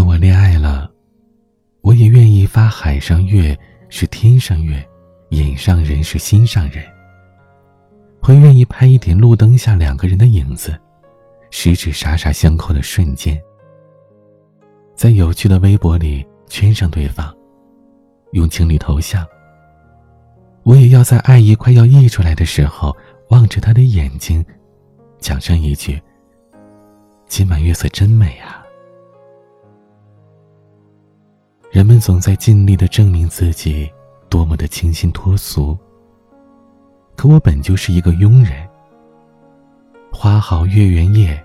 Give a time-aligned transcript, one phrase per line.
[0.00, 0.90] 等我恋爱了，
[1.82, 3.54] 我也愿意发海上月
[3.90, 4.82] 是天上月，
[5.28, 6.82] 眼上人是心上人。
[8.18, 10.74] 会愿意拍一点路灯下两个人的影子，
[11.50, 13.38] 十指傻傻相扣的瞬间，
[14.94, 17.36] 在有趣的微博里圈上对方，
[18.32, 19.22] 用情侣头像。
[20.62, 22.96] 我也要在爱意快要溢出来的时候，
[23.28, 24.42] 望着他的眼睛，
[25.18, 26.00] 讲上一句
[27.28, 28.56] ：“今晚月色真美啊。”
[31.70, 33.88] 人们总在尽力的证明自己
[34.28, 35.78] 多么的清新脱俗，
[37.16, 38.68] 可我本就是一个庸人。
[40.10, 41.40] 花好月圆夜，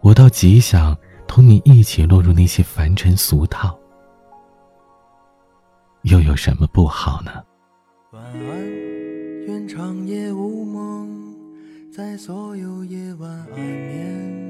[0.00, 0.96] 我倒极想
[1.28, 3.78] 同你一起落入那些凡尘俗套，
[6.02, 7.30] 又有什么不好呢？
[8.12, 8.70] 晚安，
[9.46, 11.36] 愿长夜无梦，
[11.92, 14.46] 在所有夜晚安眠。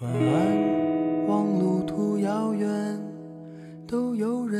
[0.00, 0.85] 晚安，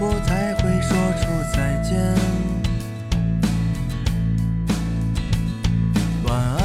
[0.00, 1.98] 我才会说出再见。
[6.24, 6.58] 晚安，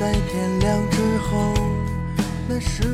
[0.00, 1.54] 在天亮之后，
[2.48, 2.91] 那是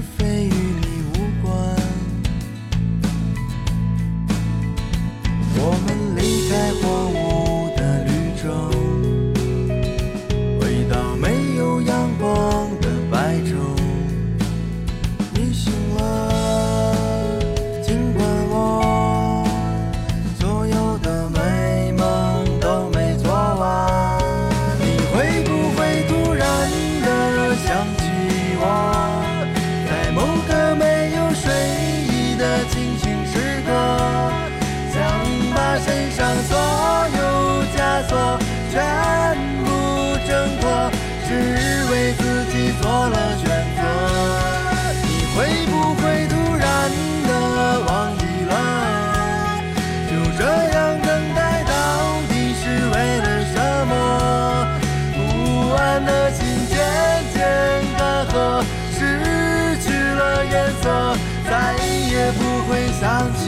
[60.51, 61.77] 颜色，再
[62.11, 63.41] 也不会想起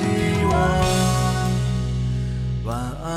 [0.44, 0.52] 我。
[2.64, 2.68] 晚
[3.02, 3.08] 安。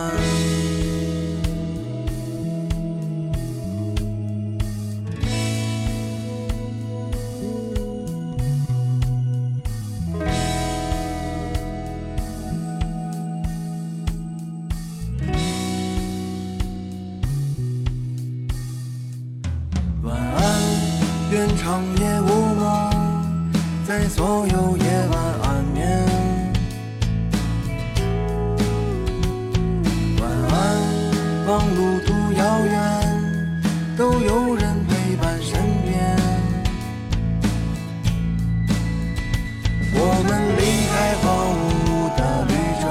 [20.03, 20.41] 晚安，
[21.31, 22.27] 愿长夜无，
[23.93, 25.87] 在所有夜晚安眠。
[30.19, 30.51] 晚安，
[31.45, 32.73] 望路途遥远，
[33.95, 36.17] 都有人陪伴身边。
[39.93, 41.53] 我们离开荒
[41.85, 42.85] 芜的绿洲，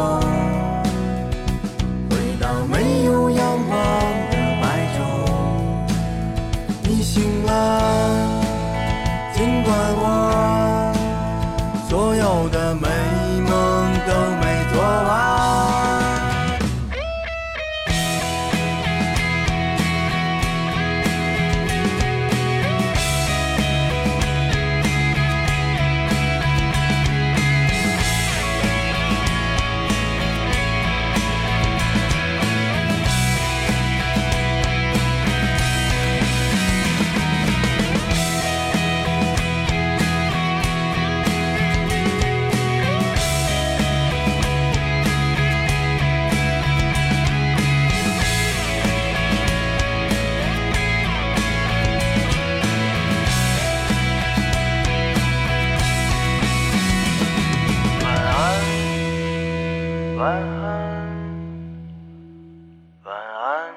[2.11, 2.75] 回到没
[3.07, 3.75] 有阳光
[4.31, 4.65] 的白
[4.95, 5.01] 昼。
[6.85, 7.51] 你醒了，
[63.23, 63.71] 晚安，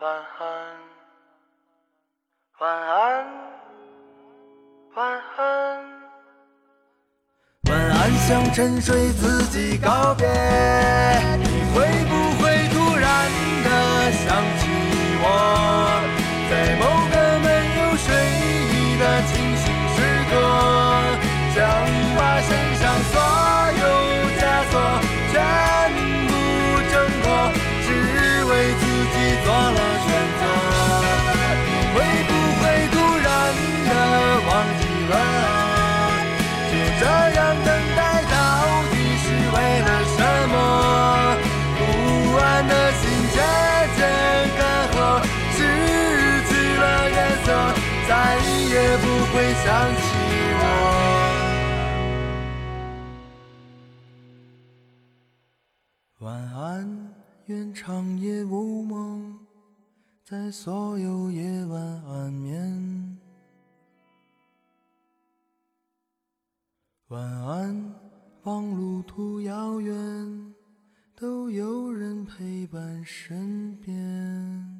[0.00, 0.44] 晚安，
[2.60, 3.24] 晚安，
[4.94, 5.00] 晚
[5.38, 5.40] 安，
[7.70, 10.26] 晚安，向沉睡自己告别。
[11.38, 11.80] 你会
[12.10, 13.08] 不会突然
[13.64, 14.28] 的想
[14.58, 14.68] 起
[15.22, 15.26] 我，
[56.22, 57.12] 晚安
[57.46, 59.36] 愿长夜无梦
[60.24, 63.18] 在所有夜晚安眠。
[67.08, 67.92] 晚安
[68.44, 70.54] 望路途遥远
[71.16, 74.71] 都有人陪伴身边。